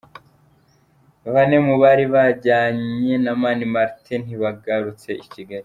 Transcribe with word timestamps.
Bane 1.33 1.57
mu 1.65 1.75
bari 1.81 2.05
bajyanye 2.13 3.13
na 3.23 3.33
Mani 3.41 3.65
Martin 3.73 4.21
ntibagarutse 4.25 5.09
i 5.25 5.27
Kigali. 5.33 5.59